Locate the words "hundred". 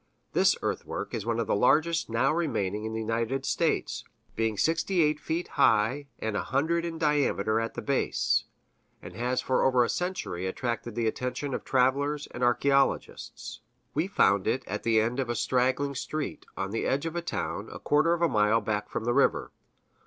6.41-6.85